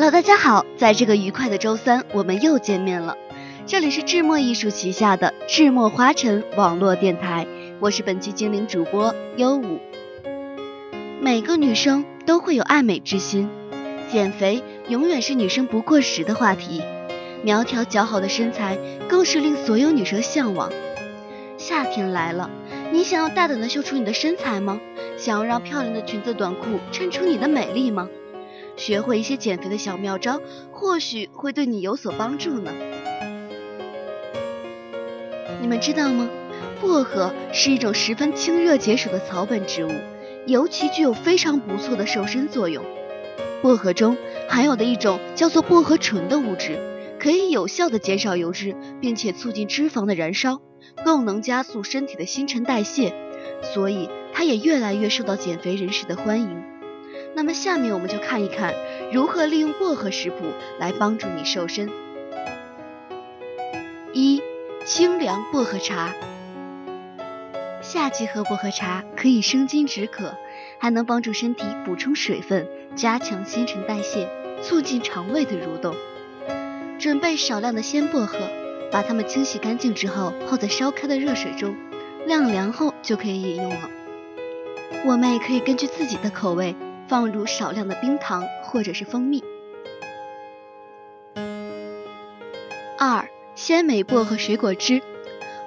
[0.00, 3.16] Hello，大家好，在这个愉快的周三，我们又见面了。
[3.66, 7.48] 这里是智墨艺术旗下的智墨花城网络电台，
[7.80, 9.80] 我是本期精灵主播优舞。
[11.20, 13.50] 每个女生都会有爱美之心，
[14.08, 16.80] 减肥永远是女生不过时的话题。
[17.42, 20.70] 苗条姣好的身材更是令所有女生向往。
[21.56, 22.48] 夏天来了，
[22.92, 24.78] 你想要大胆的秀出你的身材吗？
[25.16, 28.08] 想要让漂亮的裙子短裤衬出你的美丽吗？
[28.78, 30.40] 学会一些减肥的小妙招，
[30.72, 32.72] 或许会对你有所帮助呢。
[35.60, 36.30] 你们知道吗？
[36.80, 39.90] 薄荷是一种十分清热解暑的草本植物，
[40.46, 42.84] 尤其具有非常不错的瘦身作用。
[43.60, 44.16] 薄荷中
[44.48, 46.78] 含有的一种叫做薄荷醇的物质，
[47.18, 50.60] 可以有效的减少油脂，并且促进脂肪的燃烧，
[51.04, 53.12] 更能加速身体的新陈代谢，
[53.74, 56.77] 所以它也越来越受到减肥人士的欢迎。
[57.34, 58.74] 那么下面我们就看一看
[59.12, 60.36] 如何利用薄荷食谱
[60.78, 61.88] 来帮助你瘦身。
[64.12, 64.42] 一、
[64.84, 66.12] 清凉薄荷茶。
[67.80, 70.34] 夏季喝薄荷茶可以生津止渴，
[70.78, 74.28] 还能帮助身体补充水分，加强新陈代谢，
[74.62, 75.94] 促进肠胃的蠕动。
[76.98, 78.36] 准备少量的鲜薄荷，
[78.90, 81.76] 把它们清洗干净之后泡在烧开的热水中，
[82.26, 83.90] 晾凉后就可以饮用了。
[85.06, 86.74] 我们也可以根据自己的口味。
[87.08, 89.42] 放入少量的冰糖或者是蜂蜜。
[92.98, 95.02] 二、鲜美薄荷水果汁。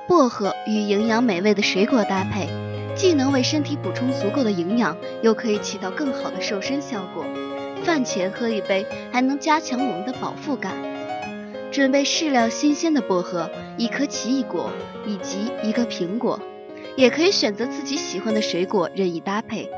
[0.08, 2.50] 薄荷与营养美味的水果搭配，
[2.95, 7.23] 既能为身体补充足够的营养，又可以起到更好的瘦身效果。
[7.86, 10.75] 饭前喝一杯，还能加强我们的饱腹感。
[11.72, 14.69] 准备适量新鲜的薄荷，一颗奇异果
[15.08, 16.42] 以及一个苹果，
[16.97, 19.69] 也可以选择自己喜欢的水果任意搭配。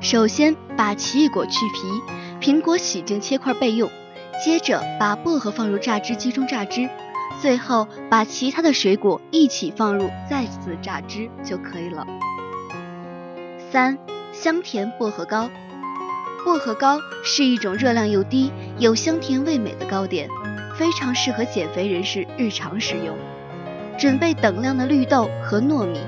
[0.00, 3.90] 首先把奇异果去皮，苹果洗净切块备用。
[4.44, 6.90] 接着把薄荷放入榨汁机中榨汁，
[7.40, 12.06] 最后把其他的水果一起放入，再次榨汁就可以了。
[13.72, 13.96] 三、
[14.32, 15.48] 香甜薄荷糕。
[16.44, 20.28] 薄荷糕是一种热量又低、有香甜味美的糕点，
[20.76, 23.16] 非常适合减肥人士日常食用。
[23.98, 25.98] 准备等量的绿豆和糯米，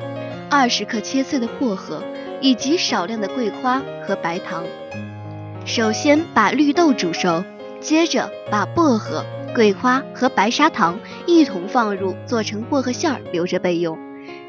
[0.50, 2.02] 二十克切碎的薄荷。
[2.40, 4.64] 以及少量的桂花和白糖。
[5.64, 7.44] 首先把绿豆煮熟，
[7.80, 13.98] 接着把薄荷、桂花和白砂糖一同放入，做成薄荷馅儿留着备用。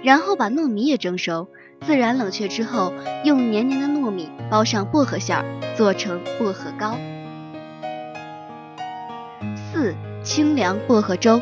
[0.02, 1.48] 然后把糯米也蒸熟，
[1.86, 2.94] 自然冷却之后，
[3.26, 5.46] 用黏黏的糯米包上薄荷馅儿，
[5.76, 6.98] 做成薄荷糕。
[9.72, 11.42] 四、清凉薄荷粥。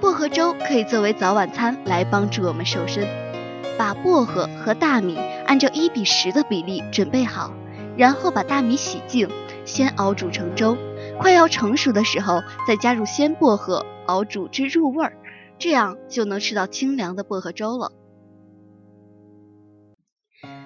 [0.00, 3.06] 薄荷粥可以作为早晚餐来帮助我们瘦身。
[3.76, 7.52] 把薄荷和大米按照一比十的比例准备好，
[7.96, 9.28] 然后把大米洗净，
[9.64, 10.76] 先熬煮成粥，
[11.18, 15.12] 快要成熟的时候再加入鲜薄荷，熬煮至入味儿，
[15.58, 17.92] 这样就能吃到清凉的薄荷粥了。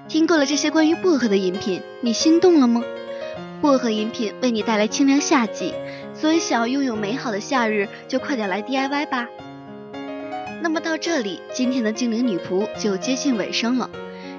[0.08, 2.82] 听过了这些关于薄荷的饮品，你心动了吗？
[3.60, 5.74] 薄荷饮品为你带来清凉夏季，
[6.14, 9.28] 所以想要拥有美好的夏日，就快点来 DIY 吧。
[10.62, 13.90] 那么到这里，今天的精灵女仆就接近尾声了。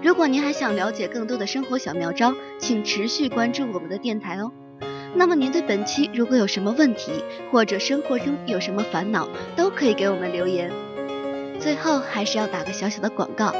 [0.01, 4.51] 如果您还想了解更多的生活小妙招，请持续关注我们的电台哦。
[5.13, 7.11] 那么您对本期如果有什么问题，
[7.51, 10.71] 或者生活中有什么烦恼，都可以给我们留言。
[11.59, 13.53] 最后还是要打个小小的广告：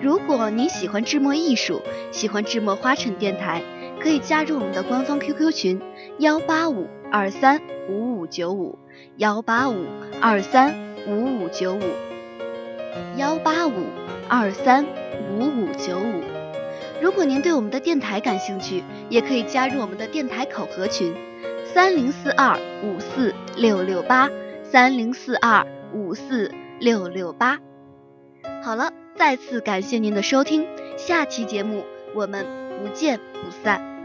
[0.00, 3.62] 如果您喜欢智墨艺术，喜欢智墨花城电台，
[4.00, 5.82] 可以加入我们的官方 QQ 群
[6.18, 7.60] 幺八五二三
[7.90, 8.78] 五五九五
[9.18, 9.84] 幺八五
[10.20, 10.86] 二三。
[11.08, 11.82] 五五九五
[13.16, 13.86] 幺八五
[14.28, 14.84] 二三
[15.30, 16.22] 五五九五。
[17.02, 21.14] 如果您对我们的电台感兴趣，也可以加入我们的电台考核群
[21.72, 24.30] 三零四二五四六六八
[24.64, 27.58] 三零四二五四六六八。
[28.62, 31.84] 好了，再次感谢您的收听，下期节目
[32.14, 32.46] 我们
[32.80, 33.95] 不见不散。